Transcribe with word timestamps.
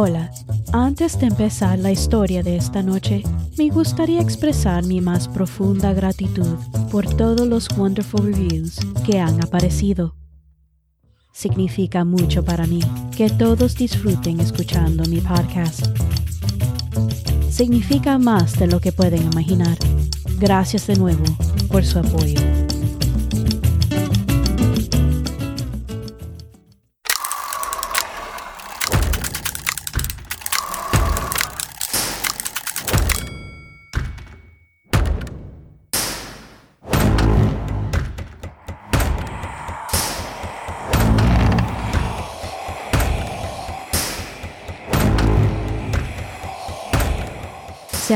Hola, 0.00 0.30
antes 0.72 1.18
de 1.18 1.26
empezar 1.26 1.76
la 1.76 1.90
historia 1.90 2.44
de 2.44 2.54
esta 2.54 2.84
noche, 2.84 3.24
me 3.58 3.68
gustaría 3.68 4.20
expresar 4.20 4.86
mi 4.86 5.00
más 5.00 5.26
profunda 5.26 5.92
gratitud 5.92 6.56
por 6.92 7.04
todos 7.16 7.48
los 7.48 7.68
wonderful 7.76 8.32
reviews 8.32 8.78
que 9.04 9.18
han 9.18 9.42
aparecido. 9.42 10.14
Significa 11.32 12.04
mucho 12.04 12.44
para 12.44 12.64
mí 12.68 12.78
que 13.16 13.28
todos 13.28 13.74
disfruten 13.74 14.38
escuchando 14.38 15.02
mi 15.06 15.20
podcast. 15.20 15.84
Significa 17.50 18.18
más 18.18 18.56
de 18.56 18.68
lo 18.68 18.78
que 18.78 18.92
pueden 18.92 19.24
imaginar. 19.24 19.76
Gracias 20.38 20.86
de 20.86 20.94
nuevo 20.94 21.24
por 21.72 21.84
su 21.84 21.98
apoyo. 21.98 22.67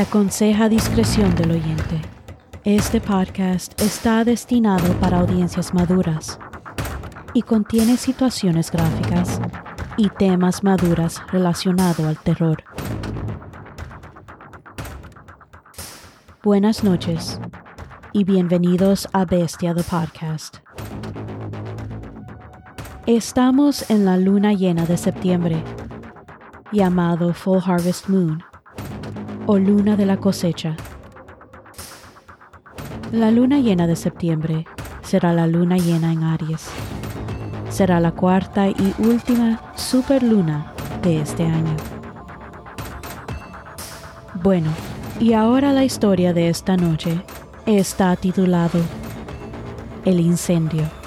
Aconseja 0.03 0.67
discreción 0.67 1.33
del 1.35 1.51
oyente. 1.51 2.01
Este 2.65 2.99
podcast 2.99 3.81
está 3.81 4.25
destinado 4.25 4.93
para 4.99 5.19
audiencias 5.19 5.73
maduras 5.73 6.39
y 7.33 7.41
contiene 7.41 7.95
situaciones 7.95 8.69
gráficas 8.69 9.39
y 9.95 10.09
temas 10.09 10.61
maduras 10.61 11.21
relacionados 11.31 12.01
al 12.01 12.17
terror. 12.17 12.63
Buenas 16.43 16.83
noches 16.83 17.39
y 18.11 18.25
bienvenidos 18.25 19.07
a 19.13 19.23
Bestia 19.23 19.73
the 19.73 19.83
Podcast. 19.83 20.57
Estamos 23.05 23.89
en 23.89 24.03
la 24.03 24.17
luna 24.17 24.51
llena 24.51 24.85
de 24.85 24.97
septiembre, 24.97 25.63
llamado 26.73 27.33
Full 27.33 27.59
Harvest 27.65 28.09
Moon 28.09 28.43
o 29.45 29.57
luna 29.57 29.95
de 29.95 30.05
la 30.05 30.17
cosecha. 30.17 30.75
La 33.11 33.31
luna 33.31 33.59
llena 33.59 33.87
de 33.87 33.95
septiembre 33.95 34.65
será 35.01 35.33
la 35.33 35.47
luna 35.47 35.77
llena 35.77 36.13
en 36.13 36.23
Aries. 36.23 36.67
Será 37.69 37.99
la 37.99 38.11
cuarta 38.11 38.69
y 38.69 38.93
última 38.99 39.61
superluna 39.75 40.73
de 41.01 41.21
este 41.21 41.43
año. 41.43 41.75
Bueno, 44.41 44.69
y 45.19 45.33
ahora 45.33 45.73
la 45.73 45.83
historia 45.83 46.33
de 46.33 46.49
esta 46.49 46.77
noche 46.77 47.21
está 47.65 48.15
titulado 48.15 48.79
El 50.05 50.19
incendio. 50.19 51.02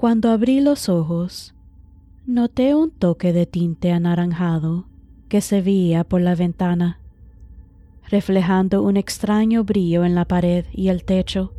Cuando 0.00 0.30
abrí 0.30 0.60
los 0.60 0.88
ojos, 0.88 1.54
noté 2.24 2.74
un 2.74 2.90
toque 2.90 3.34
de 3.34 3.44
tinte 3.44 3.92
anaranjado 3.92 4.86
que 5.28 5.42
se 5.42 5.60
veía 5.60 6.04
por 6.04 6.22
la 6.22 6.34
ventana, 6.34 7.02
reflejando 8.08 8.82
un 8.82 8.96
extraño 8.96 9.62
brillo 9.62 10.06
en 10.06 10.14
la 10.14 10.24
pared 10.24 10.64
y 10.72 10.88
el 10.88 11.04
techo, 11.04 11.52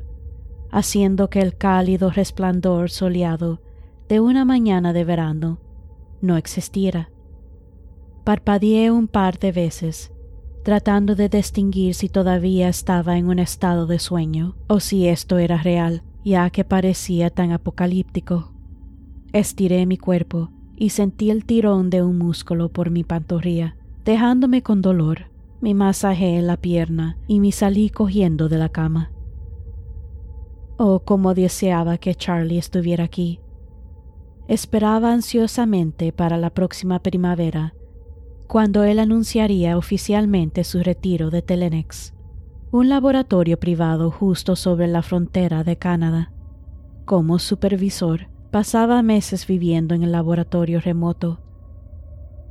haciendo 0.72 1.30
que 1.30 1.40
el 1.40 1.56
cálido 1.56 2.10
resplandor 2.10 2.90
soleado 2.90 3.62
de 4.10 4.20
una 4.20 4.44
mañana 4.44 4.92
de 4.92 5.04
verano 5.04 5.60
no 6.20 6.36
existiera. 6.36 7.12
Parpadeé 8.24 8.90
un 8.90 9.08
par 9.08 9.38
de 9.38 9.52
veces, 9.52 10.12
tratando 10.64 11.14
de 11.14 11.30
distinguir 11.30 11.94
si 11.94 12.10
todavía 12.10 12.70
estaba 12.70 13.20
en 13.20 13.28
un 13.28 13.38
estado 13.38 13.86
de 13.86 14.00
sueño 14.00 14.56
o 14.66 14.80
si 14.80 15.08
esto 15.08 15.38
era 15.38 15.58
real 15.58 16.02
ya 16.24 16.50
que 16.50 16.64
parecía 16.64 17.30
tan 17.30 17.52
apocalíptico. 17.52 18.52
Estiré 19.34 19.86
mi 19.86 19.98
cuerpo 19.98 20.52
y 20.76 20.90
sentí 20.90 21.30
el 21.30 21.46
tirón 21.46 21.90
de 21.90 22.04
un 22.04 22.18
músculo 22.18 22.70
por 22.70 22.90
mi 22.90 23.04
pantorrilla, 23.04 23.76
dejándome 24.04 24.62
con 24.62 24.82
dolor. 24.82 25.32
Me 25.62 25.74
masajeé 25.74 26.42
la 26.42 26.58
pierna 26.58 27.18
y 27.28 27.40
me 27.40 27.52
salí 27.52 27.90
cogiendo 27.90 28.50
de 28.50 28.58
la 28.58 28.70
cama. 28.70 29.12
Oh, 30.78 31.02
cómo 31.02 31.34
deseaba 31.34 31.98
que 31.98 32.16
Charlie 32.16 32.58
estuviera 32.58 33.04
aquí. 33.04 33.40
Esperaba 34.48 35.14
ansiosamente 35.14 36.12
para 36.12 36.38
la 36.38 36.50
próxima 36.50 37.00
primavera, 37.00 37.76
cuando 38.48 38.84
él 38.84 39.00
anunciaría 39.00 39.78
oficialmente 39.78 40.64
su 40.64 40.82
retiro 40.82 41.30
de 41.30 41.42
Telenex 41.42 42.14
un 42.72 42.88
laboratorio 42.88 43.60
privado 43.60 44.12
justo 44.12 44.56
sobre 44.56 44.88
la 44.88 45.02
frontera 45.02 45.66
de 45.66 45.76
Canadá. 45.76 46.32
Como 47.04 47.38
supervisor, 47.38 48.30
pasaba 48.50 49.04
meses 49.04 49.46
viviendo 49.46 49.94
en 49.94 50.04
el 50.04 50.14
laboratorio 50.14 50.80
remoto, 50.80 51.42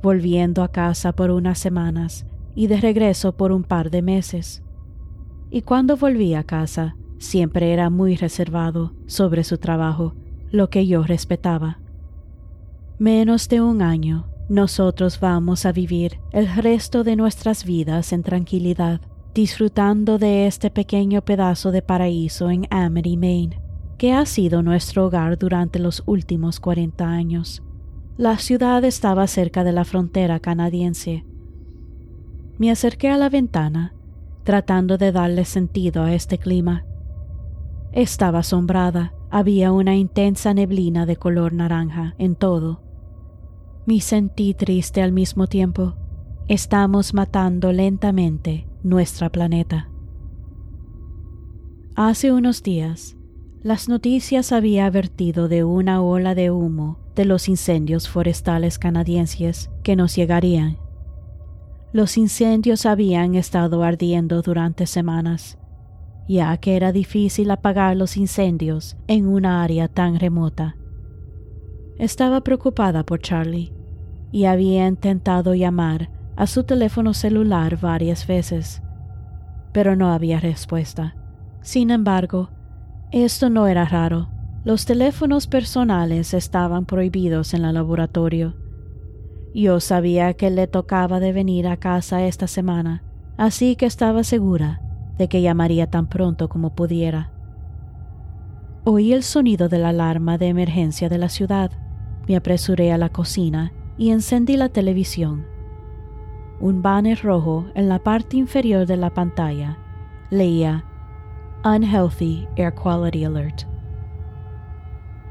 volviendo 0.03 0.61
a 0.61 0.67
casa 0.67 1.13
por 1.13 1.31
unas 1.31 1.57
semanas 1.57 2.27
y 2.53 2.67
de 2.67 2.79
regreso 2.79 3.35
por 3.35 3.51
un 3.51 3.63
par 3.63 3.89
de 3.89 4.03
meses. 4.03 4.61
Y 5.49 5.63
cuando 5.63 5.97
volvía 5.97 6.39
a 6.39 6.43
casa, 6.43 6.95
siempre 7.17 7.73
era 7.73 7.89
muy 7.89 8.15
reservado 8.15 8.93
sobre 9.07 9.43
su 9.43 9.57
trabajo, 9.57 10.13
lo 10.51 10.69
que 10.69 10.85
yo 10.85 11.01
respetaba. 11.01 11.79
Menos 12.99 13.49
de 13.49 13.61
un 13.61 13.81
año, 13.81 14.27
nosotros 14.49 15.19
vamos 15.19 15.65
a 15.65 15.71
vivir 15.71 16.19
el 16.31 16.47
resto 16.47 17.03
de 17.03 17.15
nuestras 17.15 17.65
vidas 17.65 18.13
en 18.13 18.21
tranquilidad 18.21 19.01
disfrutando 19.33 20.17
de 20.17 20.45
este 20.47 20.69
pequeño 20.69 21.21
pedazo 21.21 21.71
de 21.71 21.81
paraíso 21.81 22.49
en 22.49 22.67
Amity, 22.69 23.15
Maine, 23.17 23.61
que 23.97 24.13
ha 24.13 24.25
sido 24.25 24.61
nuestro 24.61 25.05
hogar 25.05 25.37
durante 25.37 25.79
los 25.79 26.03
últimos 26.05 26.59
40 26.59 27.07
años. 27.07 27.63
La 28.17 28.37
ciudad 28.37 28.83
estaba 28.83 29.25
cerca 29.27 29.63
de 29.63 29.71
la 29.71 29.85
frontera 29.85 30.39
canadiense. 30.39 31.25
Me 32.57 32.71
acerqué 32.71 33.09
a 33.09 33.17
la 33.17 33.29
ventana, 33.29 33.93
tratando 34.43 34.97
de 34.97 35.11
darle 35.11 35.45
sentido 35.45 36.03
a 36.03 36.13
este 36.13 36.37
clima. 36.37 36.85
Estaba 37.93 38.39
asombrada, 38.39 39.13
había 39.29 39.71
una 39.71 39.95
intensa 39.95 40.53
neblina 40.53 41.05
de 41.05 41.15
color 41.15 41.53
naranja 41.53 42.15
en 42.17 42.35
todo. 42.35 42.81
Me 43.85 43.99
sentí 44.01 44.53
triste 44.53 45.01
al 45.01 45.11
mismo 45.11 45.47
tiempo. 45.47 45.95
Estamos 46.51 47.13
matando 47.13 47.71
lentamente 47.71 48.67
nuestra 48.83 49.29
planeta. 49.29 49.87
Hace 51.95 52.33
unos 52.33 52.61
días, 52.61 53.15
las 53.63 53.87
noticias 53.87 54.51
había 54.51 54.87
advertido 54.87 55.47
de 55.47 55.63
una 55.63 56.01
ola 56.01 56.35
de 56.35 56.51
humo 56.51 56.99
de 57.15 57.23
los 57.23 57.47
incendios 57.47 58.09
forestales 58.09 58.79
canadienses 58.79 59.69
que 59.81 59.95
nos 59.95 60.13
llegarían. 60.13 60.77
Los 61.93 62.17
incendios 62.17 62.85
habían 62.85 63.35
estado 63.35 63.81
ardiendo 63.81 64.41
durante 64.41 64.87
semanas, 64.87 65.57
ya 66.27 66.57
que 66.57 66.75
era 66.75 66.91
difícil 66.91 67.49
apagar 67.49 67.95
los 67.95 68.17
incendios 68.17 68.97
en 69.07 69.25
una 69.25 69.63
área 69.63 69.87
tan 69.87 70.19
remota. 70.19 70.75
Estaba 71.97 72.41
preocupada 72.41 73.05
por 73.05 73.21
Charlie 73.21 73.71
y 74.33 74.43
había 74.43 74.85
intentado 74.85 75.53
llamar 75.53 76.19
a 76.35 76.47
su 76.47 76.63
teléfono 76.63 77.13
celular 77.13 77.79
varias 77.79 78.25
veces, 78.25 78.81
pero 79.71 79.95
no 79.95 80.11
había 80.11 80.39
respuesta. 80.39 81.15
Sin 81.61 81.91
embargo, 81.91 82.49
esto 83.11 83.49
no 83.49 83.67
era 83.67 83.85
raro. 83.85 84.29
Los 84.63 84.85
teléfonos 84.85 85.47
personales 85.47 86.33
estaban 86.33 86.85
prohibidos 86.85 87.53
en 87.53 87.65
el 87.65 87.73
laboratorio. 87.73 88.55
Yo 89.53 89.79
sabía 89.79 90.33
que 90.33 90.49
le 90.49 90.67
tocaba 90.67 91.19
de 91.19 91.33
venir 91.33 91.67
a 91.67 91.77
casa 91.77 92.25
esta 92.25 92.47
semana, 92.47 93.03
así 93.37 93.75
que 93.75 93.85
estaba 93.85 94.23
segura 94.23 94.81
de 95.17 95.27
que 95.27 95.41
llamaría 95.41 95.87
tan 95.87 96.07
pronto 96.07 96.47
como 96.47 96.73
pudiera. 96.73 97.31
Oí 98.83 99.13
el 99.13 99.23
sonido 99.23 99.67
de 99.67 99.77
la 99.77 99.89
alarma 99.89 100.37
de 100.37 100.47
emergencia 100.47 101.09
de 101.09 101.17
la 101.17 101.29
ciudad. 101.29 101.71
Me 102.27 102.35
apresuré 102.35 102.91
a 102.91 102.97
la 102.97 103.09
cocina 103.09 103.73
y 103.97 104.09
encendí 104.09 104.57
la 104.57 104.69
televisión 104.69 105.50
un 106.61 106.83
banner 106.83 107.19
rojo 107.23 107.65
en 107.73 107.89
la 107.89 107.99
parte 107.99 108.37
inferior 108.37 108.85
de 108.85 108.95
la 108.95 109.09
pantalla 109.09 109.79
leía 110.29 110.85
Unhealthy 111.65 112.47
Air 112.55 112.73
Quality 112.73 113.25
Alert. 113.25 113.63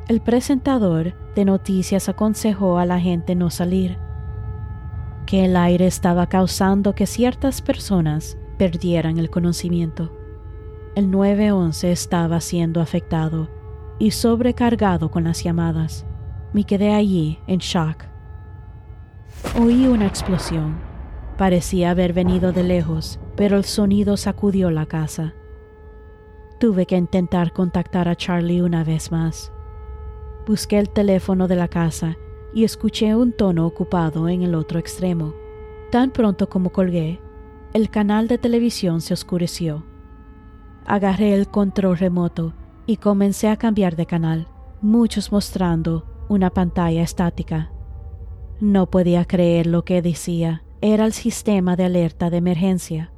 El 0.09 0.21
presentador 0.21 1.15
de 1.37 1.45
noticias 1.45 2.09
aconsejó 2.09 2.79
a 2.79 2.85
la 2.85 2.99
gente 2.99 3.37
no 3.37 3.49
salir, 3.49 3.97
que 5.25 5.45
el 5.45 5.57
aire 5.57 5.87
estaba 5.87 6.27
causando 6.27 6.97
que 6.97 7.07
ciertas 7.07 7.63
personas 7.63 8.37
perdieran 8.59 9.19
el 9.19 9.31
conocimiento. 9.31 10.13
El 10.97 11.13
911 11.13 11.93
estaba 11.93 12.41
siendo 12.41 12.81
afectado 12.81 13.49
y 14.01 14.11
sobrecargado 14.11 15.13
con 15.13 15.23
las 15.23 15.45
llamadas. 15.45 16.05
Me 16.53 16.65
quedé 16.65 16.93
allí 16.93 17.39
en 17.47 17.61
shock. 17.61 18.05
Oí 19.57 19.87
una 19.87 20.07
explosión. 20.07 20.90
Parecía 21.41 21.93
haber 21.93 22.13
venido 22.13 22.53
de 22.53 22.63
lejos, 22.63 23.19
pero 23.35 23.57
el 23.57 23.65
sonido 23.65 24.19
sacudió 24.19 24.71
la 24.71 24.85
casa. 24.85 25.33
Tuve 26.59 26.85
que 26.85 26.99
intentar 26.99 27.55
contactar 27.55 28.09
a 28.09 28.15
Charlie 28.15 28.61
una 28.61 28.85
vez 28.85 29.11
más. 29.11 29.51
Busqué 30.47 30.79
el 30.79 30.91
teléfono 30.91 31.49
de 31.49 31.57
la 31.57 31.69
casa 31.69 32.19
y 32.53 32.65
escuché 32.65 33.15
un 33.15 33.33
tono 33.33 33.67
ocupado 33.67 34.29
en 34.29 34.43
el 34.43 34.55
otro 34.55 34.79
extremo. 34.79 35.33
Tan 35.91 36.11
pronto 36.11 36.51
como 36.51 36.73
colgué, 36.73 37.23
el 37.73 37.89
canal 37.89 38.29
de 38.29 38.37
televisión 38.37 39.01
se 39.01 39.15
oscureció. 39.15 39.83
Agarré 40.85 41.33
el 41.33 41.49
control 41.49 41.97
remoto 41.97 42.53
y 42.85 42.99
comencé 42.99 43.49
a 43.49 43.57
cambiar 43.57 43.97
de 43.97 44.05
canal, 44.05 44.47
muchos 44.83 45.33
mostrando 45.33 46.05
una 46.29 46.51
pantalla 46.51 47.03
estática. 47.03 47.73
No 48.61 48.91
podía 48.91 49.25
creer 49.25 49.67
lo 49.67 49.87
que 49.87 50.03
decía. 50.03 50.65
Era 50.81 51.07
el 51.07 51.13
sistema 51.13 51.77
de 51.77 51.85
alerta 51.85 52.31
de 52.31 52.39
emergencia. 52.39 53.13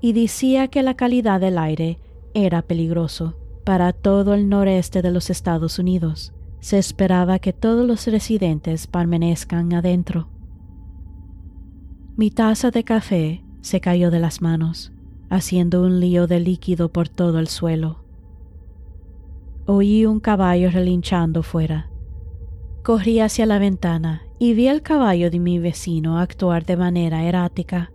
Y 0.00 0.12
decía 0.12 0.68
que 0.68 0.82
la 0.82 0.94
calidad 0.94 1.40
del 1.40 1.58
aire 1.58 1.98
era 2.34 2.62
peligroso 2.62 3.36
para 3.64 3.92
todo 3.92 4.34
el 4.34 4.48
noreste 4.48 5.02
de 5.02 5.10
los 5.10 5.30
Estados 5.30 5.78
Unidos 5.78 6.34
se 6.64 6.78
esperaba 6.78 7.40
que 7.40 7.52
todos 7.52 7.86
los 7.86 8.06
residentes 8.06 8.86
permanezcan 8.86 9.74
adentro. 9.74 10.28
Mi 12.16 12.30
taza 12.30 12.70
de 12.70 12.84
café 12.84 13.44
se 13.60 13.82
cayó 13.82 14.10
de 14.10 14.18
las 14.18 14.40
manos, 14.40 14.90
haciendo 15.28 15.82
un 15.82 16.00
lío 16.00 16.26
de 16.26 16.40
líquido 16.40 16.90
por 16.90 17.10
todo 17.10 17.38
el 17.38 17.48
suelo. 17.48 17.98
Oí 19.66 20.06
un 20.06 20.20
caballo 20.20 20.70
relinchando 20.70 21.42
fuera. 21.42 21.90
Corrí 22.84 23.18
hacia 23.18 23.46
la 23.46 23.58
ventana 23.58 24.22
y 24.38 24.54
vi 24.54 24.68
al 24.68 24.82
caballo 24.82 25.28
de 25.30 25.40
mi 25.40 25.58
vecino 25.58 26.20
actuar 26.20 26.64
de 26.64 26.76
manera 26.76 27.24
errática, 27.24 27.90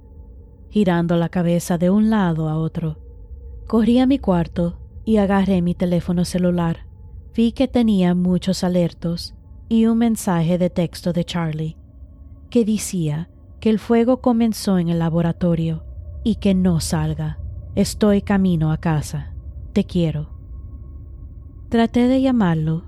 girando 0.70 1.16
la 1.16 1.30
cabeza 1.30 1.78
de 1.78 1.90
un 1.90 2.10
lado 2.10 2.50
a 2.50 2.58
otro. 2.58 2.98
Corrí 3.68 4.00
a 4.00 4.06
mi 4.06 4.20
cuarto 4.20 4.80
y 5.06 5.16
agarré 5.16 5.62
mi 5.62 5.76
teléfono 5.76 6.26
celular 6.26 6.90
vi 7.40 7.54
que 7.54 7.70
tenía 7.70 8.16
muchos 8.16 8.66
alertos 8.66 9.34
y 9.70 9.86
un 9.86 10.00
mensaje 10.00 10.58
de 10.58 10.70
texto 10.70 11.14
de 11.14 11.24
Charlie 11.24 11.78
que 12.50 12.66
decía 12.66 13.30
que 13.62 13.70
el 13.70 13.80
fuego 13.80 14.20
comenzó 14.20 14.78
en 14.78 14.90
el 14.90 15.00
laboratorio 15.00 15.86
y 16.26 16.36
que 16.36 16.54
no 16.54 16.82
salga. 16.82 17.40
Estoy 17.76 18.22
camino 18.24 18.74
a 18.74 18.78
casa. 18.78 19.36
Te 19.72 19.86
quiero. 19.86 20.32
Traté 21.70 22.10
de 22.10 22.22
llamarlo, 22.22 22.86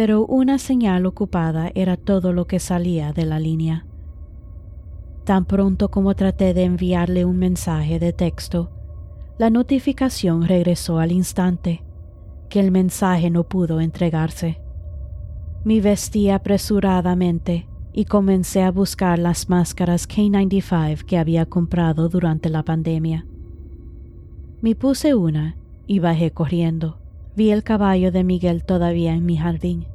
pero 0.00 0.24
una 0.24 0.56
señal 0.56 1.04
ocupada 1.04 1.70
era 1.74 1.98
todo 1.98 2.32
lo 2.32 2.46
que 2.46 2.58
salía 2.58 3.12
de 3.12 3.26
la 3.26 3.38
línea. 3.38 3.84
Tan 5.24 5.44
pronto 5.44 5.90
como 5.90 6.14
traté 6.14 6.54
de 6.54 6.64
enviarle 6.64 7.26
un 7.26 7.36
mensaje 7.36 7.98
de 7.98 8.14
texto, 8.14 8.70
la 9.36 9.50
notificación 9.50 10.48
regresó 10.48 11.00
al 11.00 11.12
instante 11.12 11.82
que 12.48 12.60
el 12.60 12.70
mensaje 12.70 13.28
no 13.28 13.44
pudo 13.44 13.82
entregarse. 13.82 14.62
Me 15.64 15.82
vestí 15.82 16.30
apresuradamente 16.30 17.68
y 17.92 18.06
comencé 18.06 18.62
a 18.62 18.70
buscar 18.70 19.18
las 19.18 19.50
máscaras 19.50 20.08
K95 20.08 21.04
que 21.04 21.18
había 21.18 21.44
comprado 21.44 22.08
durante 22.08 22.48
la 22.48 22.62
pandemia. 22.62 23.26
Me 24.62 24.74
puse 24.74 25.14
una 25.14 25.56
y 25.86 25.98
bajé 25.98 26.30
corriendo. 26.30 26.96
Vi 27.36 27.50
el 27.50 27.62
caballo 27.62 28.10
de 28.10 28.24
Miguel 28.24 28.64
todavía 28.64 29.12
en 29.12 29.26
mi 29.26 29.36
jardín. 29.36 29.89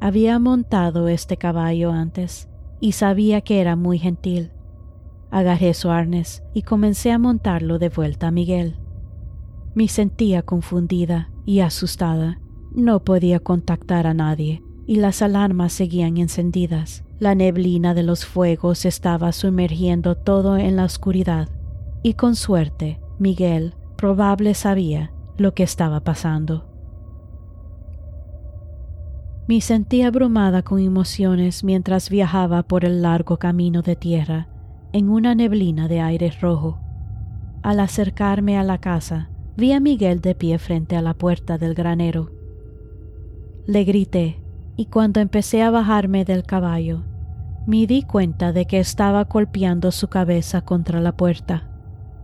Había 0.00 0.38
montado 0.38 1.08
este 1.08 1.36
caballo 1.36 1.90
antes 1.90 2.48
y 2.80 2.92
sabía 2.92 3.40
que 3.40 3.60
era 3.60 3.74
muy 3.74 3.98
gentil. 3.98 4.52
Agarré 5.30 5.74
su 5.74 5.90
arnés 5.90 6.42
y 6.54 6.62
comencé 6.62 7.12
a 7.12 7.18
montarlo 7.18 7.78
de 7.78 7.88
vuelta 7.88 8.28
a 8.28 8.30
Miguel. 8.30 8.76
Me 9.74 9.88
sentía 9.88 10.42
confundida 10.42 11.30
y 11.44 11.60
asustada. 11.60 12.40
No 12.72 13.04
podía 13.04 13.40
contactar 13.40 14.06
a 14.06 14.14
nadie 14.14 14.62
y 14.86 14.96
las 14.96 15.20
alarmas 15.20 15.72
seguían 15.72 16.16
encendidas. 16.16 17.04
La 17.18 17.34
neblina 17.34 17.94
de 17.94 18.04
los 18.04 18.24
fuegos 18.24 18.84
estaba 18.84 19.32
sumergiendo 19.32 20.14
todo 20.14 20.56
en 20.56 20.76
la 20.76 20.84
oscuridad 20.84 21.48
y 22.02 22.14
con 22.14 22.36
suerte 22.36 23.00
Miguel 23.18 23.74
probable 23.96 24.54
sabía 24.54 25.12
lo 25.36 25.54
que 25.54 25.64
estaba 25.64 26.00
pasando. 26.00 26.77
Me 29.48 29.62
sentí 29.62 30.02
abrumada 30.02 30.62
con 30.62 30.78
emociones 30.78 31.64
mientras 31.64 32.10
viajaba 32.10 32.64
por 32.64 32.84
el 32.84 33.00
largo 33.00 33.38
camino 33.38 33.80
de 33.80 33.96
tierra 33.96 34.46
en 34.92 35.08
una 35.08 35.34
neblina 35.34 35.88
de 35.88 36.02
aire 36.02 36.30
rojo. 36.38 36.78
Al 37.62 37.80
acercarme 37.80 38.58
a 38.58 38.62
la 38.62 38.76
casa, 38.76 39.30
vi 39.56 39.72
a 39.72 39.80
Miguel 39.80 40.20
de 40.20 40.34
pie 40.34 40.58
frente 40.58 40.96
a 40.96 41.02
la 41.02 41.14
puerta 41.14 41.56
del 41.56 41.72
granero. 41.72 42.30
Le 43.66 43.84
grité 43.84 44.38
y 44.76 44.84
cuando 44.84 45.18
empecé 45.18 45.62
a 45.62 45.70
bajarme 45.70 46.26
del 46.26 46.42
caballo, 46.42 47.04
me 47.66 47.86
di 47.86 48.02
cuenta 48.02 48.52
de 48.52 48.66
que 48.66 48.78
estaba 48.78 49.24
golpeando 49.24 49.92
su 49.92 50.08
cabeza 50.08 50.60
contra 50.60 51.00
la 51.00 51.16
puerta. 51.16 51.70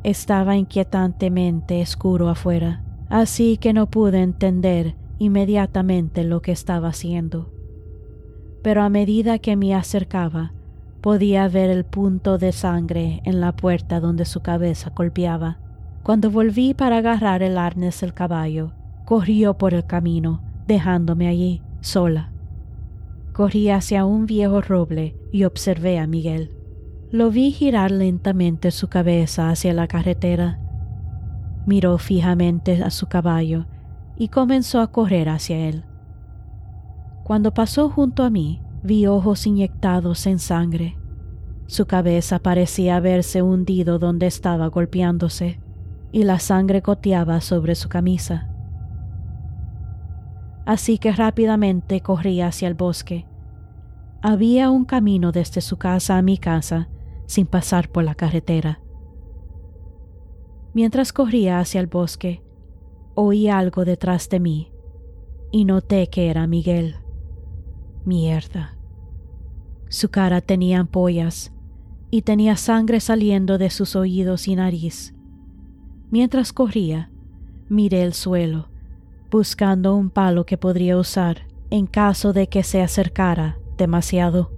Estaba 0.03 0.57
inquietantemente 0.57 1.81
oscuro 1.81 2.29
afuera, 2.29 2.85
así 3.09 3.57
que 3.57 3.73
no 3.73 3.87
pude 3.87 4.21
entender 4.21 4.95
inmediatamente 5.19 6.25
lo 6.25 6.43
que 6.43 6.53
estaba 6.53 6.89
haciendo. 6.89 7.51
Pero 8.63 8.83
a 8.83 8.89
medida 8.89 9.39
que 9.39 9.57
me 9.57 9.75
acercaba, 9.75 10.53
podía 11.01 11.47
ver 11.49 11.71
el 11.71 11.85
punto 11.85 12.39
de 12.39 12.53
sangre 12.53 13.21
en 13.25 13.41
la 13.41 13.53
puerta 13.53 14.01
donde 14.01 14.25
su 14.25 14.41
cabeza 14.41 14.91
golpeaba. 14.97 15.59
Cuando 16.03 16.31
volví 16.31 16.75
para 16.75 16.99
agarrar 16.99 17.43
el 17.43 17.59
arnés 17.59 18.01
del 18.01 18.15
caballo, 18.15 18.73
corrió 19.05 19.59
por 19.59 19.75
el 19.75 19.85
camino, 19.85 20.43
dejándome 20.67 21.29
allí, 21.29 21.63
sola. 21.81 22.31
Corrí 23.33 23.69
hacia 23.69 24.05
un 24.05 24.27
viejo 24.27 24.61
roble 24.61 25.17
y 25.31 25.45
observé 25.45 25.99
a 25.99 26.07
Miguel. 26.07 26.53
Lo 27.11 27.31
vi 27.31 27.53
girar 27.53 27.91
lentamente 27.91 28.71
su 28.71 28.89
cabeza 28.89 29.51
hacia 29.51 29.75
la 29.75 29.87
carretera. 29.87 30.59
Miró 31.67 31.99
fijamente 31.99 32.83
a 32.83 32.91
su 32.91 33.09
caballo 33.09 33.67
y 34.17 34.29
comenzó 34.29 34.81
a 34.81 34.89
correr 34.89 35.29
hacia 35.29 35.69
él. 35.69 35.85
Cuando 37.25 37.55
pasó 37.55 37.89
junto 37.89 38.23
a 38.23 38.31
mí, 38.31 38.63
vi 38.83 39.07
ojos 39.07 39.47
inyectados 39.47 40.27
en 40.27 40.39
sangre. 40.39 40.99
Su 41.67 41.87
cabeza 41.87 42.39
parecía 42.39 42.97
haberse 42.97 43.43
hundido 43.43 43.99
donde 43.99 44.27
estaba 44.27 44.67
golpeándose 44.67 45.59
y 46.13 46.25
la 46.25 46.39
sangre 46.39 46.81
goteaba 46.81 47.41
sobre 47.41 47.75
su 47.75 47.89
camisa. 47.89 48.51
Así 50.67 50.99
que 50.99 51.13
rápidamente 51.13 52.01
corrí 52.01 52.41
hacia 52.41 52.69
el 52.69 52.75
bosque. 52.75 53.27
Había 54.23 54.71
un 54.71 54.85
camino 54.85 55.33
desde 55.33 55.61
su 55.61 55.77
casa 55.77 56.17
a 56.17 56.23
mi 56.23 56.39
casa 56.39 56.89
sin 57.27 57.47
pasar 57.47 57.89
por 57.89 58.05
la 58.05 58.15
carretera. 58.15 58.81
Mientras 60.73 61.13
corría 61.13 61.61
hacia 61.61 61.81
el 61.81 61.87
bosque, 61.87 62.43
oí 63.15 63.49
algo 63.49 63.85
detrás 63.85 64.29
de 64.29 64.41
mí 64.41 64.73
y 65.51 65.65
noté 65.65 66.09
que 66.09 66.29
era 66.31 66.47
Miguel. 66.47 66.97
Mierda. 68.05 68.77
Su 69.89 70.09
cara 70.09 70.41
tenía 70.41 70.81
ampollas 70.81 71.53
y 72.11 72.23
tenía 72.23 72.57
sangre 72.57 73.01
saliendo 73.01 73.57
de 73.57 73.71
sus 73.71 73.95
oídos 73.95 74.49
y 74.49 74.57
nariz. 74.57 75.15
Mientras 76.11 76.53
corría, 76.53 77.11
miré 77.69 78.03
el 78.03 78.15
suelo, 78.15 78.69
buscando 79.31 79.95
un 79.95 80.11
palo 80.11 80.45
que 80.45 80.59
podría 80.59 80.97
usar 80.97 81.47
en 81.71 81.87
caso 81.87 82.33
de 82.33 82.49
que 82.49 82.63
se 82.63 82.83
acercara 82.83 83.59
demasiado. 83.79 84.51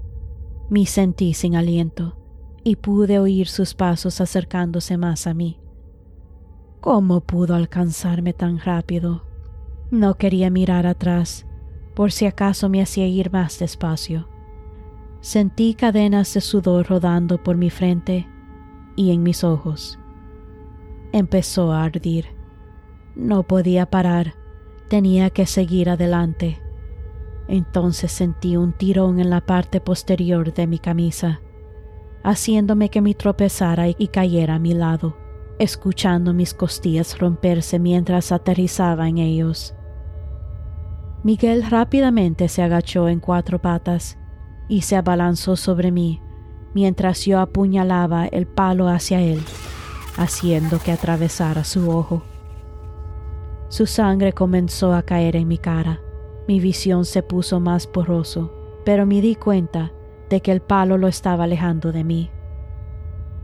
Me 0.69 0.87
sentí 0.87 1.35
sin 1.35 1.57
aliento 1.57 2.17
y 2.65 2.77
pude 2.77 3.19
oír 3.19 3.49
sus 3.49 3.75
pasos 3.75 4.21
acercándose 4.21 4.97
más 4.97 5.27
a 5.27 5.35
mí. 5.35 5.61
¿Cómo 6.81 7.21
pudo 7.21 7.55
alcanzarme 7.55 8.33
tan 8.33 8.59
rápido? 8.59 9.25
No 9.91 10.15
quería 10.15 10.51
mirar 10.51 10.87
atrás, 10.87 11.47
por 11.95 12.13
si 12.13 12.27
acaso 12.27 12.69
me 12.69 12.83
hacía 12.83 13.07
ir 13.07 13.33
más 13.33 13.59
despacio. 13.59 14.29
Sentí 15.21 15.75
cadenas 15.75 16.33
de 16.35 16.41
sudor 16.41 16.87
rodando 16.89 17.43
por 17.43 17.57
mi 17.57 17.71
frente 17.71 18.29
y 18.95 19.13
en 19.13 19.23
mis 19.23 19.43
ojos 19.45 19.99
empezó 21.13 21.73
a 21.73 21.85
ardir. 21.85 22.27
No 23.15 23.43
podía 23.45 23.87
parar, 23.87 24.35
tenía 24.89 25.31
que 25.31 25.47
seguir 25.47 25.89
adelante. 25.89 26.61
Entonces 27.49 28.13
sentí 28.13 28.57
un 28.57 28.73
tirón 28.73 29.21
en 29.21 29.31
la 29.31 29.41
parte 29.41 29.81
posterior 29.81 30.53
de 30.53 30.67
mi 30.67 30.79
camisa. 30.79 31.41
haciéndome 32.23 32.89
que 32.89 33.01
me 33.01 33.15
tropezara 33.15 33.89
y 33.89 34.09
cayera 34.09 34.57
a 34.57 34.59
mi 34.59 34.75
lado, 34.75 35.17
escuchando 35.59 36.35
mis 36.35 36.55
costillas 36.55 37.19
romperse 37.19 37.79
mientras 37.79 38.33
aterrizaba 38.33 39.09
en 39.09 39.19
ellos. 39.19 39.75
Miguel 41.23 41.65
rápidamente 41.69 42.49
se 42.49 42.63
agachó 42.63 43.09
en 43.09 43.21
cuatro 43.21 43.61
patas 43.61 44.19
y 44.69 44.83
se 44.83 44.97
abalanzó 44.97 45.57
sobre 45.57 45.91
mí 45.91 46.21
mientras 46.77 47.25
yo 47.25 47.41
apuñalaba 47.41 48.27
el 48.27 48.47
palo 48.47 48.89
hacia 48.89 49.23
él, 49.23 49.43
haciendo 50.19 50.79
que 50.79 50.93
atravesara 50.93 51.65
su 51.65 51.89
ojo. 51.91 52.23
Su 53.69 53.87
sangre 53.87 54.35
comenzó 54.35 54.93
a 54.93 55.03
caer 55.03 55.37
en 55.37 55.49
mi 55.49 55.57
cara. 55.57 56.03
Mi 56.47 56.61
visión 56.61 57.07
se 57.07 57.23
puso 57.23 57.61
más 57.61 57.91
borroso, 57.91 58.53
pero 58.85 59.07
me 59.07 59.23
di 59.23 59.37
cuenta 59.37 59.91
de 60.29 60.43
que 60.43 60.53
el 60.53 60.61
palo 60.61 60.99
lo 60.99 61.09
estaba 61.09 61.45
alejando 61.45 61.93
de 61.93 62.05
mí. 62.05 62.31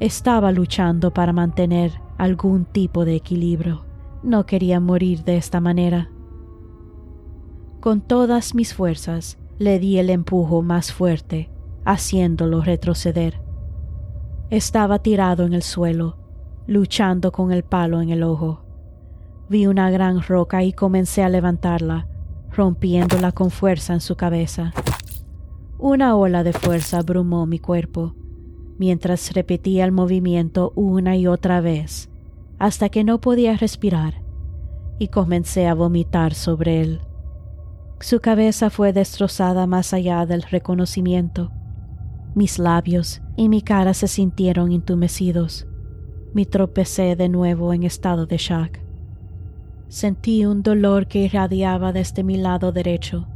Estaba 0.03 0.51
luchando 0.51 1.15
para 1.15 1.33
mantener 1.33 1.93
algún 2.19 2.65
tipo 2.65 3.05
de 3.05 3.15
equilibrio. 3.15 3.85
No 4.25 4.47
quería 4.47 4.81
morir 4.81 5.23
de 5.23 5.37
esta 5.37 5.61
manera. 5.61 6.11
Con 7.79 8.01
todas 8.01 8.53
mis 8.57 8.75
fuerzas 8.75 9.39
le 9.61 9.79
di 9.79 9.99
el 9.99 10.11
empujo 10.11 10.61
más 10.61 10.93
fuerte, 10.93 11.53
haciéndolo 11.85 12.63
retroceder. 12.63 13.41
Estaba 14.51 14.99
tirado 14.99 15.47
en 15.47 15.53
el 15.53 15.63
suelo, 15.63 16.17
luchando 16.67 17.31
con 17.31 17.53
el 17.53 17.63
palo 17.63 18.01
en 18.01 18.11
el 18.11 18.25
ojo. 18.25 18.65
Vi 19.49 19.69
una 19.69 19.89
gran 19.93 20.21
roca 20.21 20.65
y 20.65 20.73
comencé 20.73 21.23
a 21.23 21.29
levantarla, 21.29 22.09
rompiéndola 22.51 23.31
con 23.31 23.53
fuerza 23.53 23.93
en 23.93 24.01
su 24.01 24.17
cabeza. 24.17 24.73
Una 25.79 26.17
ola 26.17 26.43
de 26.43 26.53
fuerza 26.53 26.99
abrumó 26.99 27.47
mi 27.47 27.61
cuerpo, 27.61 28.17
mientras 28.83 29.33
repetía 29.33 29.85
el 29.85 29.93
movimiento 29.93 30.73
una 30.75 31.17
y 31.17 31.29
otra 31.29 31.61
vez, 31.61 32.11
hasta 32.59 32.89
que 32.89 33.05
no 33.05 33.21
podía 33.21 33.57
respirar, 33.57 34.25
y 34.99 35.07
comencé 35.07 35.69
a 35.69 35.75
vomitar 35.75 36.35
sobre 36.35 36.81
él. 36.81 37.01
Su 38.01 38.19
cabeza 38.19 38.71
fue 38.71 38.93
destrozada 38.93 39.69
más 39.69 39.95
allá 39.95 40.27
del 40.27 40.43
reconocimiento. 40.43 41.53
Mis 42.35 42.59
labios 42.59 43.23
y 43.37 43.49
mi 43.49 43.63
cara 43.63 43.95
se 43.95 44.09
sintieron 44.09 44.73
entumecidos. 44.73 45.69
Me 46.35 46.45
tropecé 46.45 47.15
de 47.15 47.29
nuevo 47.29 47.73
en 47.73 47.85
estado 47.85 48.27
de 48.27 48.39
shock. 48.39 48.81
Sentí 49.87 50.45
un 50.45 50.65
dolor 50.65 51.07
que 51.07 51.21
irradiaba 51.21 51.93
desde 51.93 52.25
mi 52.25 52.37
lado 52.37 52.73
derecho 52.73 53.29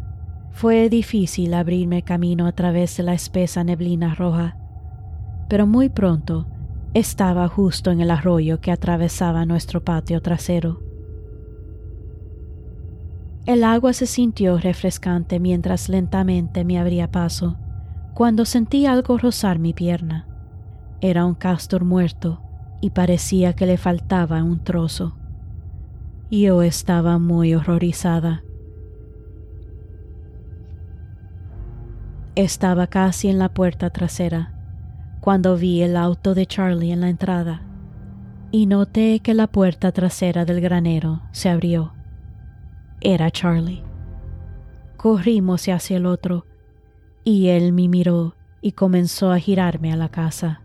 fue 0.57 0.89
difícil 0.89 1.53
abrirme 1.53 2.01
camino 2.01 2.47
a 2.47 2.53
través 2.53 2.97
de 2.97 3.03
la 3.03 3.13
espesa 3.13 3.63
neblina 3.63 4.15
roja, 4.15 4.57
pero 5.49 5.67
muy 5.67 5.89
pronto 5.89 6.47
estaba 6.95 7.47
justo 7.49 7.91
en 7.91 8.01
el 8.01 8.11
arroyo 8.11 8.61
que 8.61 8.73
atravesaba 8.73 9.45
nuestro 9.45 9.85
patio 9.85 10.21
trasero. 10.23 10.81
El 13.45 13.63
agua 13.63 13.93
se 13.93 14.07
sintió 14.07 14.59
refrescante 14.59 15.39
mientras 15.39 15.89
lentamente 15.89 16.65
me 16.65 16.79
abría 16.79 17.11
paso, 17.11 17.57
cuando 18.15 18.45
sentí 18.45 18.87
algo 18.87 19.19
rozar 19.19 19.59
mi 19.59 19.73
pierna. 19.73 20.27
Era 21.01 21.27
un 21.27 21.35
castor 21.35 21.85
muerto 21.85 22.41
y 22.81 22.91
parecía 22.91 23.53
que 23.53 23.67
le 23.67 23.77
faltaba 23.77 24.43
un 24.43 24.65
trozo. 24.65 25.17
Yo 26.31 26.63
estaba 26.63 27.19
muy 27.19 27.55
horrorizada 27.55 28.43
Estaba 32.37 32.87
casi 32.87 33.29
en 33.29 33.39
la 33.39 33.49
puerta 33.49 33.89
trasera 33.89 34.56
cuando 35.27 35.57
vi 35.57 35.83
el 35.83 35.97
auto 35.97 36.37
de 36.37 36.47
Charlie 36.47 36.93
en 36.93 37.01
la 37.01 37.09
entrada 37.09 37.61
y 38.53 38.67
noté 38.67 39.19
que 39.19 39.35
la 39.35 39.49
puerta 39.49 39.91
trasera 39.91 40.45
del 40.45 40.61
granero 40.61 41.21
se 41.33 41.49
abrió. 41.49 41.95
Era 43.01 43.33
Charlie. 43.33 43.83
Corrimos 44.97 45.69
hacia 45.69 45.97
el 45.97 46.07
otro 46.07 46.47
y 47.25 47.49
él 47.49 47.73
me 47.73 47.89
miró 47.89 48.37
y 48.61 48.71
comenzó 48.71 49.33
a 49.33 49.41
girarme 49.41 49.93
a 49.93 49.97
la 49.97 50.11
casa. 50.11 50.63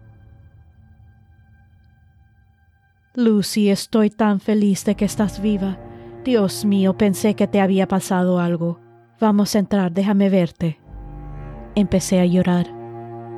Lucy, 3.15 3.71
estoy 3.71 4.11
tan 4.11 4.39
feliz 4.39 4.85
de 4.85 4.93
que 4.93 5.05
estás 5.05 5.41
viva. 5.41 5.79
Dios 6.23 6.65
mío, 6.65 6.95
pensé 6.95 7.33
que 7.33 7.47
te 7.47 7.61
había 7.61 7.87
pasado 7.87 8.39
algo. 8.39 8.79
Vamos 9.19 9.55
a 9.55 9.59
entrar, 9.59 9.91
déjame 9.91 10.29
verte. 10.29 10.79
Empecé 11.73 12.19
a 12.19 12.27
llorar. 12.27 12.71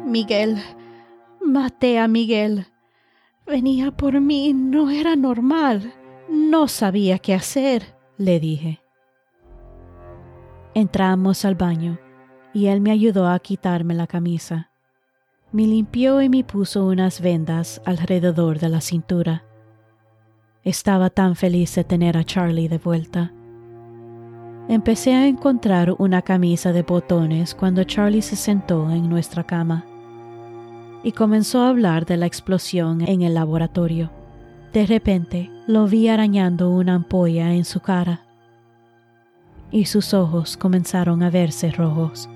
Miguel, 0.06 0.58
maté 1.46 2.00
a 2.00 2.08
Miguel. 2.08 2.68
Venía 3.46 3.92
por 3.92 4.20
mí, 4.22 4.54
no 4.54 4.90
era 4.90 5.16
normal. 5.16 5.94
No 6.30 6.68
sabía 6.68 7.20
qué 7.20 7.34
hacer, 7.34 7.96
le 8.18 8.40
dije. 8.40 8.82
Entramos 10.74 11.46
al 11.46 11.56
baño 11.56 12.00
y 12.54 12.68
él 12.68 12.82
me 12.82 12.92
ayudó 12.92 13.28
a 13.28 13.40
quitarme 13.40 13.94
la 13.94 14.08
camisa. 14.08 14.72
Me 15.52 15.68
limpió 15.68 16.22
y 16.22 16.30
me 16.30 16.44
puso 16.44 16.88
unas 16.88 17.22
vendas 17.22 17.82
alrededor 17.86 18.60
de 18.60 18.70
la 18.70 18.82
cintura. 18.82 19.44
Estaba 20.64 21.10
tan 21.10 21.36
feliz 21.36 21.76
de 21.76 21.84
tener 21.84 22.18
a 22.18 22.24
Charlie 22.24 22.70
de 22.70 22.78
vuelta. 22.78 23.34
Empecé 24.70 25.14
a 25.14 25.28
encontrar 25.28 25.94
una 26.00 26.22
camisa 26.22 26.72
de 26.72 26.84
botones 26.84 27.54
cuando 27.54 27.84
Charlie 27.84 28.22
se 28.22 28.38
sentó 28.38 28.90
en 28.90 29.10
nuestra 29.10 29.44
cama 29.44 29.86
y 31.04 31.12
comenzó 31.12 31.62
a 31.62 31.70
hablar 31.70 32.06
de 32.06 32.18
la 32.18 32.26
explosión 32.26 33.02
en 33.02 33.22
el 33.22 33.34
laboratorio. 33.34 34.12
De 34.72 34.86
repente 34.86 35.52
lo 35.68 35.88
vi 35.88 36.08
arañando 36.08 36.70
una 36.70 36.96
ampolla 36.96 37.54
en 37.54 37.66
su 37.66 37.80
cara 37.80 38.26
y 39.72 39.86
sus 39.86 40.14
ojos 40.14 40.56
comenzaron 40.56 41.24
a 41.24 41.30
verse 41.30 41.72
rojos. 41.72 42.30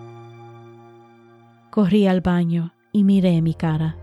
Corrí 1.69 2.07
al 2.07 2.21
baño 2.21 2.73
y 2.91 3.03
miré 3.03 3.41
mi 3.41 3.53
cara. 3.53 3.95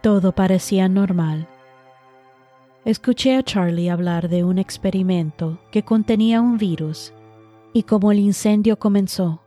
Todo 0.00 0.32
parecía 0.32 0.88
normal 0.88 1.48
Escuché 2.86 3.36
a 3.36 3.42
Charlie 3.42 3.90
hablar 3.90 4.30
de 4.30 4.42
un 4.42 4.56
experimento 4.56 5.60
que 5.70 5.84
contenía 5.84 6.40
un 6.40 6.56
virus 6.56 7.12
y 7.74 7.82
como 7.82 8.10
el 8.10 8.18
incendio 8.18 8.78
comenzó, 8.78 9.42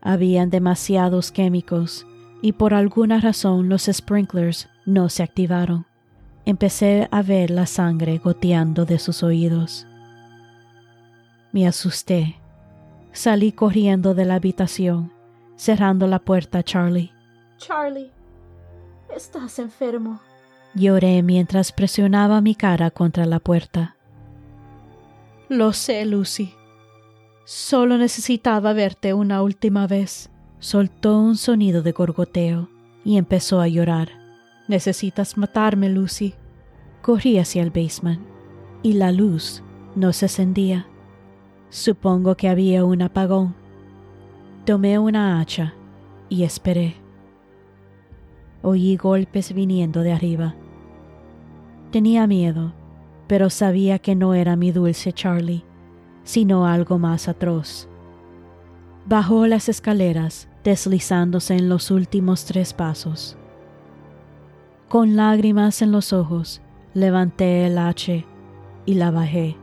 habían 0.00 0.48
demasiados 0.48 1.30
químicos 1.30 2.06
y 2.40 2.52
por 2.52 2.74
alguna 2.74 3.20
razón 3.20 3.68
los 3.68 3.84
sprinklers 3.92 4.68
no 4.86 5.08
se 5.08 5.22
activaron. 5.22 5.86
Empecé 6.44 7.08
a 7.10 7.22
ver 7.22 7.50
la 7.50 7.66
sangre 7.66 8.18
goteando 8.18 8.84
de 8.86 8.98
sus 8.98 9.22
oídos. 9.22 9.86
Me 11.52 11.66
asusté. 11.66 12.36
Salí 13.12 13.52
corriendo 13.52 14.14
de 14.14 14.24
la 14.24 14.36
habitación, 14.36 15.12
cerrando 15.56 16.06
la 16.06 16.20
puerta 16.20 16.58
a 16.58 16.62
Charlie. 16.62 17.12
Charlie, 17.56 18.12
estás 19.14 19.58
enfermo. 19.58 20.20
Lloré 20.74 21.22
mientras 21.22 21.72
presionaba 21.72 22.40
mi 22.40 22.54
cara 22.54 22.90
contra 22.90 23.26
la 23.26 23.40
puerta. 23.40 23.96
Lo 25.48 25.72
sé, 25.72 26.04
Lucy. 26.04 26.54
Solo 27.44 27.96
necesitaba 27.96 28.74
verte 28.74 29.14
una 29.14 29.42
última 29.42 29.86
vez. 29.86 30.30
Soltó 30.60 31.20
un 31.20 31.36
sonido 31.36 31.82
de 31.82 31.92
gorgoteo 31.92 32.68
y 33.04 33.16
empezó 33.16 33.60
a 33.60 33.68
llorar. 33.68 34.08
Necesitas 34.66 35.36
matarme, 35.36 35.88
Lucy. 35.88 36.34
Corrí 37.00 37.38
hacia 37.38 37.62
el 37.62 37.70
basement 37.70 38.20
y 38.82 38.94
la 38.94 39.12
luz 39.12 39.62
no 39.94 40.12
se 40.12 40.26
encendía. 40.26 40.86
Supongo 41.70 42.36
que 42.36 42.48
había 42.48 42.84
un 42.84 43.02
apagón. 43.02 43.54
Tomé 44.64 44.98
una 44.98 45.40
hacha 45.40 45.74
y 46.28 46.42
esperé. 46.42 46.96
Oí 48.62 48.96
golpes 48.96 49.54
viniendo 49.54 50.02
de 50.02 50.12
arriba. 50.12 50.56
Tenía 51.92 52.26
miedo, 52.26 52.72
pero 53.28 53.48
sabía 53.48 53.98
que 53.98 54.14
no 54.14 54.34
era 54.34 54.56
mi 54.56 54.72
dulce 54.72 55.12
Charlie, 55.12 55.64
sino 56.24 56.66
algo 56.66 56.98
más 56.98 57.28
atroz. 57.28 57.88
Bajó 59.06 59.46
las 59.46 59.68
escaleras, 59.68 60.47
deslizándose 60.64 61.54
en 61.54 61.68
los 61.68 61.90
últimos 61.90 62.44
tres 62.44 62.72
pasos. 62.72 63.36
Con 64.88 65.16
lágrimas 65.16 65.82
en 65.82 65.92
los 65.92 66.12
ojos, 66.12 66.60
levanté 66.94 67.66
el 67.66 67.78
hache 67.78 68.24
y 68.86 68.94
la 68.94 69.10
bajé, 69.10 69.56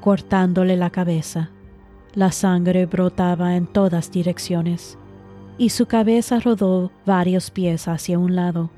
cortándole 0.00 0.76
la 0.76 0.90
cabeza. 0.90 1.50
La 2.14 2.32
sangre 2.32 2.86
brotaba 2.86 3.56
en 3.56 3.66
todas 3.66 4.10
direcciones 4.10 4.98
y 5.58 5.68
su 5.68 5.86
cabeza 5.86 6.40
rodó 6.40 6.90
varios 7.04 7.50
pies 7.50 7.86
hacia 7.86 8.18
un 8.18 8.34
lado. 8.34 8.70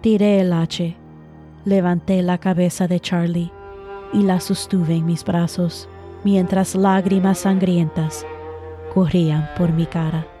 Tiré 0.00 0.40
el 0.40 0.52
hache, 0.52 0.96
levanté 1.64 2.22
la 2.22 2.38
cabeza 2.38 2.86
de 2.86 3.00
Charlie 3.00 3.50
y 4.12 4.22
la 4.22 4.38
sostuve 4.38 4.94
en 4.94 5.06
mis 5.06 5.24
brazos 5.24 5.88
mientras 6.22 6.74
lágrimas 6.74 7.38
sangrientas 7.38 8.24
corrían 8.94 9.50
por 9.58 9.72
mi 9.72 9.86
cara. 9.86 10.33